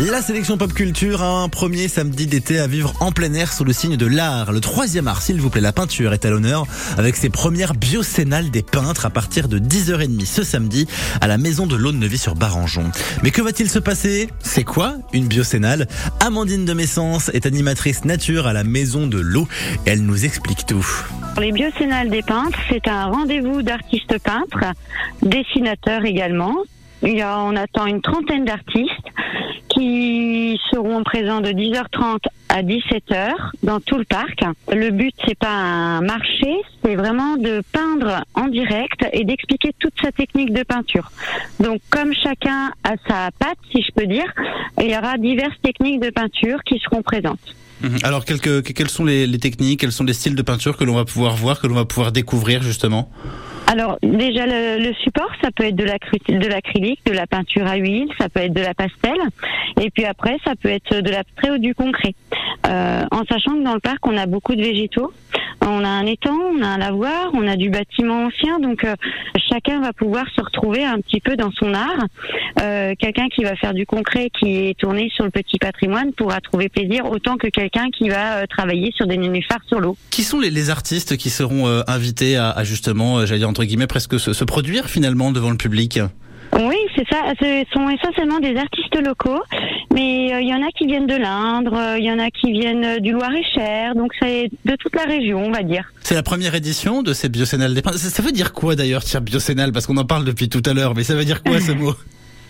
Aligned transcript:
La 0.00 0.22
sélection 0.22 0.56
pop 0.56 0.72
culture, 0.72 1.24
un 1.24 1.48
premier 1.48 1.88
samedi 1.88 2.28
d'été 2.28 2.60
à 2.60 2.68
vivre 2.68 2.94
en 3.00 3.10
plein 3.10 3.34
air 3.34 3.52
sous 3.52 3.64
le 3.64 3.72
signe 3.72 3.96
de 3.96 4.06
l'art. 4.06 4.52
Le 4.52 4.60
3 4.60 5.02
mars, 5.02 5.24
s'il 5.24 5.40
vous 5.40 5.50
plaît, 5.50 5.60
la 5.60 5.72
peinture 5.72 6.12
est 6.12 6.24
à 6.24 6.30
l'honneur 6.30 6.66
avec 6.96 7.16
ses 7.16 7.30
premières 7.30 7.74
biocénales 7.74 8.52
des 8.52 8.62
peintres 8.62 9.06
à 9.06 9.10
partir 9.10 9.48
de 9.48 9.58
10h30 9.58 10.24
ce 10.24 10.44
samedi 10.44 10.86
à 11.20 11.26
la 11.26 11.36
maison 11.36 11.66
de 11.66 11.74
l'Aune-Neuvy 11.74 12.16
sur 12.16 12.36
Barangeon. 12.36 12.92
Mais 13.24 13.32
que 13.32 13.42
va-t-il 13.42 13.68
se 13.68 13.80
passer? 13.80 14.28
C'est 14.38 14.62
quoi 14.62 14.94
une 15.12 15.26
biocénale? 15.26 15.88
Amandine 16.20 16.64
de 16.64 16.74
Messence 16.74 17.28
est 17.34 17.44
animatrice 17.44 18.04
nature 18.04 18.46
à 18.46 18.52
la 18.52 18.62
maison 18.62 19.08
de 19.08 19.18
l'eau 19.18 19.48
elle 19.84 20.02
nous 20.02 20.24
explique 20.24 20.64
tout. 20.64 20.86
Les 21.40 21.50
biocénales 21.50 22.08
des 22.08 22.22
peintres, 22.22 22.58
c'est 22.68 22.86
un 22.86 23.06
rendez-vous 23.06 23.62
d'artistes 23.62 24.18
peintres, 24.22 24.64
dessinateurs 25.22 26.04
également. 26.04 26.54
Il 27.02 27.16
y 27.16 27.22
a, 27.22 27.40
on 27.40 27.56
attend 27.56 27.86
une 27.86 28.00
trentaine 28.00 28.44
d'artistes 28.44 29.08
qui 29.78 30.58
seront 30.72 31.04
présents 31.04 31.40
de 31.40 31.50
10h30 31.50 32.18
à 32.48 32.62
17h 32.62 33.34
dans 33.62 33.78
tout 33.80 33.98
le 33.98 34.04
parc. 34.04 34.44
Le 34.72 34.90
but 34.90 35.14
c'est 35.26 35.38
pas 35.38 35.52
un 35.52 36.00
marché, 36.00 36.56
c'est 36.84 36.96
vraiment 36.96 37.36
de 37.36 37.62
peindre 37.72 38.24
en 38.34 38.48
direct 38.48 39.06
et 39.12 39.24
d'expliquer 39.24 39.72
toute 39.78 39.94
sa 40.02 40.10
technique 40.10 40.52
de 40.52 40.62
peinture. 40.62 41.10
Donc 41.60 41.80
comme 41.90 42.12
chacun 42.12 42.72
a 42.82 42.94
sa 43.06 43.30
patte, 43.38 43.58
si 43.70 43.82
je 43.82 43.92
peux 43.92 44.06
dire, 44.06 44.26
il 44.80 44.90
y 44.90 44.96
aura 44.96 45.16
diverses 45.16 45.60
techniques 45.62 46.00
de 46.00 46.10
peinture 46.10 46.62
qui 46.64 46.78
seront 46.80 47.02
présentes. 47.02 47.54
Mhm. 47.80 47.98
Alors, 48.02 48.24
quelles, 48.24 48.90
sont 48.90 49.04
les 49.04 49.38
techniques, 49.38 49.80
quels 49.80 49.92
sont 49.92 50.02
les 50.02 50.12
styles 50.12 50.34
de 50.34 50.42
peinture 50.42 50.76
que 50.76 50.82
l'on 50.82 50.96
va 50.96 51.04
pouvoir 51.04 51.36
voir, 51.36 51.60
que 51.60 51.68
l'on 51.68 51.76
va 51.76 51.84
pouvoir 51.84 52.10
découvrir 52.10 52.62
justement? 52.62 53.08
Alors 53.68 53.98
déjà 54.02 54.46
le, 54.46 54.92
support, 55.02 55.30
ça 55.42 55.50
peut 55.54 55.64
être 55.64 55.76
de 55.76 55.84
l'acrylique, 55.84 57.04
de 57.04 57.12
la 57.12 57.26
peinture 57.26 57.66
à 57.66 57.76
huile, 57.76 58.08
ça 58.18 58.30
peut 58.30 58.40
être 58.40 58.54
de 58.54 58.62
la 58.62 58.72
pastel, 58.72 59.16
et 59.78 59.90
puis 59.90 60.06
après 60.06 60.38
ça 60.42 60.54
peut 60.56 60.70
être 60.70 61.00
de 61.00 61.10
l'abstrait 61.10 61.50
ou 61.50 61.58
du 61.58 61.74
concret. 61.74 62.14
Euh, 62.66 63.04
en 63.10 63.24
sachant 63.30 63.52
que 63.58 63.62
dans 63.62 63.74
le 63.74 63.80
parc 63.80 64.06
on 64.06 64.16
a 64.16 64.24
beaucoup 64.24 64.54
de 64.54 64.62
végétaux, 64.62 65.12
on 65.62 65.84
a 65.84 65.88
un 65.88 66.06
étang, 66.06 66.38
on 66.56 66.62
a 66.62 66.66
un 66.66 66.78
lavoir, 66.78 67.30
on 67.34 67.46
a 67.46 67.56
du 67.56 67.70
bâtiment 67.70 68.26
ancien, 68.26 68.58
donc 68.60 68.84
euh, 68.84 68.94
chacun 69.48 69.80
va 69.80 69.92
pouvoir 69.92 70.26
se 70.34 70.40
retrouver 70.40 70.84
un 70.84 71.00
petit 71.00 71.20
peu 71.20 71.36
dans 71.36 71.50
son 71.52 71.74
art. 71.74 72.06
Euh, 72.60 72.94
quelqu'un 72.98 73.28
qui 73.28 73.44
va 73.44 73.56
faire 73.56 73.74
du 73.74 73.86
concret, 73.86 74.30
qui 74.38 74.68
est 74.68 74.78
tourné 74.78 75.10
sur 75.14 75.24
le 75.24 75.30
petit 75.30 75.58
patrimoine, 75.58 76.12
pourra 76.12 76.40
trouver 76.40 76.68
plaisir 76.68 77.10
autant 77.10 77.36
que 77.36 77.48
quelqu'un 77.48 77.88
qui 77.90 78.08
va 78.08 78.46
travailler 78.46 78.92
sur 78.94 79.06
des 79.06 79.16
nénuphars 79.16 79.62
sur 79.66 79.80
l'eau. 79.80 79.96
Qui 80.10 80.22
sont 80.22 80.40
les, 80.40 80.70
artistes 80.70 81.16
qui 81.16 81.30
seront 81.30 81.66
invités 81.86 82.36
à, 82.36 82.62
justement, 82.64 83.24
j'allais 83.24 83.38
dire 83.38 83.48
entre 83.48 83.64
guillemets, 83.64 83.86
presque 83.86 84.18
se, 84.18 84.44
produire 84.44 84.86
finalement 84.86 85.32
devant 85.32 85.50
le 85.50 85.56
public? 85.56 86.00
Oui, 86.54 86.76
c'est 86.96 87.06
ça. 87.10 87.32
Ce 87.40 87.64
sont 87.72 87.88
essentiellement 87.88 88.40
des 88.40 88.56
artistes 88.56 88.96
locaux, 89.04 89.42
mais 89.98 90.42
il 90.42 90.48
y 90.48 90.54
en 90.54 90.62
a 90.62 90.70
qui 90.70 90.86
viennent 90.86 91.06
de 91.06 91.16
l'Indre, 91.16 91.96
il 91.98 92.04
y 92.04 92.12
en 92.12 92.18
a 92.18 92.30
qui 92.30 92.52
viennent 92.52 93.00
du 93.00 93.12
Loir-et-Cher, 93.12 93.94
donc 93.94 94.12
c'est 94.20 94.48
de 94.64 94.76
toute 94.76 94.94
la 94.94 95.02
région, 95.02 95.44
on 95.44 95.50
va 95.50 95.62
dire. 95.62 95.90
C'est 96.00 96.14
la 96.14 96.22
première 96.22 96.54
édition 96.54 97.02
de 97.02 97.12
ces 97.12 97.28
biocénales 97.28 97.74
des 97.74 97.82
ça, 97.82 97.98
ça 97.98 98.22
veut 98.22 98.32
dire 98.32 98.52
quoi 98.52 98.76
d'ailleurs, 98.76 99.02
tiens, 99.02 99.20
biocénal 99.20 99.72
Parce 99.72 99.86
qu'on 99.86 99.96
en 99.96 100.04
parle 100.04 100.24
depuis 100.24 100.48
tout 100.48 100.62
à 100.66 100.72
l'heure, 100.72 100.94
mais 100.94 101.02
ça 101.02 101.14
veut 101.14 101.24
dire 101.24 101.42
quoi 101.42 101.60
ce 101.60 101.72
mot? 101.72 101.94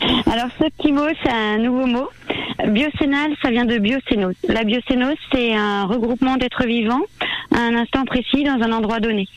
Alors 0.26 0.48
ce 0.58 0.64
petit 0.76 0.92
mot, 0.92 1.06
c'est 1.22 1.30
un 1.30 1.58
nouveau 1.58 1.86
mot. 1.86 2.08
Biocénal, 2.66 3.30
ça 3.40 3.50
vient 3.50 3.64
de 3.64 3.78
biocénose. 3.78 4.34
La 4.48 4.64
biocénose, 4.64 5.16
c'est 5.32 5.54
un 5.54 5.84
regroupement 5.84 6.36
d'êtres 6.36 6.66
vivants 6.66 7.02
à 7.54 7.60
un 7.60 7.76
instant 7.76 8.04
précis 8.04 8.44
dans 8.44 8.60
un 8.60 8.72
endroit 8.72 8.98
donné. 8.98 9.28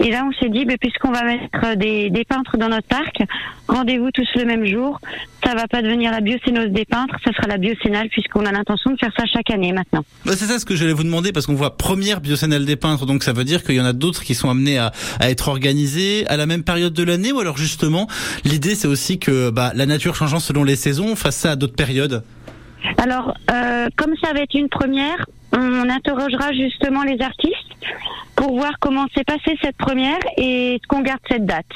Et 0.00 0.10
là, 0.10 0.24
on 0.28 0.32
s'est 0.38 0.50
dit, 0.50 0.64
ben, 0.64 0.76
puisqu'on 0.78 1.12
va 1.12 1.24
mettre 1.24 1.76
des, 1.76 2.10
des, 2.10 2.24
peintres 2.24 2.56
dans 2.58 2.68
notre 2.68 2.86
parc, 2.86 3.22
rendez-vous 3.68 4.10
tous 4.10 4.28
le 4.36 4.44
même 4.44 4.66
jour. 4.66 5.00
Ça 5.44 5.54
va 5.54 5.66
pas 5.68 5.80
devenir 5.80 6.10
la 6.10 6.20
biocénose 6.20 6.70
des 6.70 6.84
peintres, 6.84 7.14
ça 7.24 7.32
sera 7.32 7.46
la 7.46 7.56
biocénale 7.56 8.08
puisqu'on 8.08 8.44
a 8.44 8.52
l'intention 8.52 8.90
de 8.90 8.98
faire 8.98 9.12
ça 9.16 9.24
chaque 9.26 9.50
année 9.50 9.72
maintenant. 9.72 10.04
Bah, 10.24 10.32
c'est 10.36 10.46
ça 10.46 10.58
ce 10.58 10.64
que 10.64 10.76
j'allais 10.76 10.92
vous 10.92 11.04
demander 11.04 11.32
parce 11.32 11.46
qu'on 11.46 11.54
voit 11.54 11.76
première 11.76 12.20
biocénale 12.20 12.64
des 12.64 12.76
peintres, 12.76 13.06
donc 13.06 13.22
ça 13.22 13.32
veut 13.32 13.44
dire 13.44 13.62
qu'il 13.62 13.76
y 13.76 13.80
en 13.80 13.84
a 13.84 13.92
d'autres 13.92 14.22
qui 14.24 14.34
sont 14.34 14.50
amenés 14.50 14.78
à, 14.78 14.92
à, 15.20 15.30
être 15.30 15.48
organisés 15.48 16.26
à 16.26 16.36
la 16.36 16.46
même 16.46 16.64
période 16.64 16.92
de 16.92 17.02
l'année 17.02 17.32
ou 17.32 17.40
alors 17.40 17.56
justement 17.56 18.08
l'idée 18.44 18.74
c'est 18.74 18.88
aussi 18.88 19.18
que 19.18 19.50
bah, 19.50 19.72
la 19.74 19.86
nature 19.86 20.14
changeant 20.14 20.40
selon 20.40 20.64
les 20.64 20.76
saisons, 20.76 21.08
on 21.12 21.16
fasse 21.16 21.36
ça 21.36 21.52
à 21.52 21.56
d'autres 21.56 21.76
périodes. 21.76 22.22
Alors, 22.98 23.34
euh, 23.50 23.88
comme 23.96 24.14
ça 24.22 24.32
va 24.32 24.40
être 24.40 24.54
une 24.54 24.68
première, 24.68 25.26
on 25.52 25.88
interrogera 25.88 26.52
justement 26.52 27.02
les 27.02 27.20
artistes 27.20 27.54
pour 28.46 28.58
voir 28.58 28.74
comment 28.78 29.06
s'est 29.12 29.24
passée 29.24 29.58
cette 29.60 29.76
première 29.76 30.20
et 30.36 30.80
qu'on 30.88 31.00
garde 31.00 31.18
cette 31.28 31.46
date. 31.46 31.66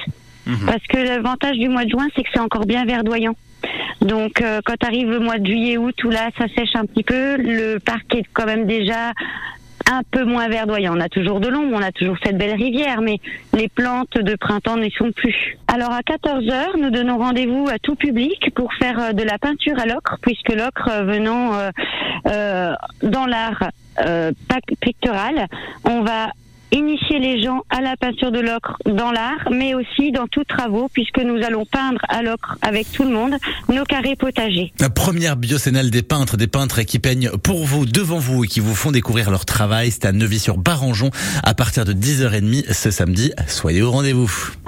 Mhm. 0.47 0.67
Parce 0.67 0.87
que 0.89 0.99
l'avantage 0.99 1.57
du 1.57 1.69
mois 1.69 1.85
de 1.85 1.91
juin, 1.91 2.07
c'est 2.15 2.23
que 2.23 2.29
c'est 2.33 2.41
encore 2.41 2.65
bien 2.65 2.85
verdoyant. 2.85 3.35
Donc 4.01 4.41
euh, 4.41 4.61
quand 4.65 4.83
arrive 4.85 5.11
le 5.11 5.19
mois 5.19 5.39
de 5.39 5.47
juillet, 5.47 5.79
août, 5.79 5.95
tout 5.97 6.11
là, 6.11 6.31
ça 6.39 6.47
sèche 6.57 6.77
un 6.77 6.87
petit 6.87 7.03
peu. 7.03 7.37
Le 7.39 7.79
parc 7.79 8.15
est 8.15 8.25
quand 8.33 8.47
même 8.47 8.67
déjà 8.67 9.13
un 9.91 10.03
peu 10.11 10.25
moins 10.25 10.49
verdoyant. 10.49 10.97
On 10.97 11.01
a 11.01 11.09
toujours 11.09 11.41
de 11.41 11.49
l'ombre, 11.49 11.77
on 11.77 11.83
a 11.83 11.93
toujours 11.93 12.17
cette 12.25 12.39
belle 12.39 12.55
rivière, 12.55 13.01
mais 13.01 13.19
les 13.55 13.69
plantes 13.69 14.17
de 14.17 14.37
printemps 14.37 14.77
n'y 14.77 14.91
sont 14.93 15.11
plus. 15.13 15.59
Alors 15.67 15.93
à 15.93 16.03
14 16.03 16.45
h 16.45 16.81
nous 16.81 16.91
donnons 16.91 17.19
rendez-vous 17.19 17.67
à 17.69 17.79
tout 17.79 17.97
public 17.97 18.53
pour 18.55 18.73
faire 18.75 18.99
euh, 19.01 19.13
de 19.13 19.23
la 19.23 19.39
peinture 19.39 19.79
à 19.79 19.87
l'ocre, 19.87 20.19
puisque 20.23 20.51
l'ocre 20.51 20.89
euh, 20.89 21.03
venant 21.03 21.53
euh, 22.27 22.75
dans 23.03 23.27
l'art 23.27 23.71
pictural, 24.81 25.47
on 25.85 26.03
va 26.03 26.31
initier 26.73 27.19
les 27.19 27.43
gens 27.43 27.63
à 27.71 27.81
la 27.81 27.97
peinture 27.97 28.33
de 28.33 28.41
l'ocre 28.41 28.77
dans 28.87 29.13
l'art, 29.13 29.49
mais 29.51 29.75
aussi 29.75 30.13
dans 30.13 30.27
tous 30.27 30.45
travaux, 30.45 30.89
puisque 30.93 31.19
nous 31.19 31.43
allons 31.45 31.67
peindre 31.67 32.01
à 32.09 32.23
l'ocre 32.23 32.59
avec 32.63 32.91
tout 32.93 33.05
le 33.05 33.11
monde 33.11 33.35
nos 33.69 33.85
carrés 33.85 34.17
potagers. 34.17 34.73
La 34.81 34.91
première 34.91 35.37
biocénale 35.37 35.91
des 35.91 36.03
peintres, 36.03 36.37
des 36.37 36.47
peintres 36.47 36.83
qui 36.83 36.99
peignent 36.99 37.31
pour 37.43 37.65
vous, 37.65 37.87
devant 37.87 38.19
vous 38.19 38.45
et 38.45 38.49
qui 38.49 38.61
vous 38.61 38.75
font 38.75 38.91
découvrir 38.91 39.31
leur 39.31 39.45
travail, 39.45 39.91
c'est 39.91 40.05
à 40.05 40.13
Neuvy-sur-Barangeon 40.13 41.11
à 41.43 41.55
partir 41.55 41.85
de 41.85 41.93
10h30 41.93 42.73
ce 42.73 42.91
samedi. 42.91 43.33
Soyez 43.47 43.83
au 43.83 43.91
rendez-vous. 43.91 44.53